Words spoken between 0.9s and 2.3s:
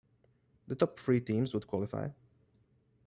three teams would qualify.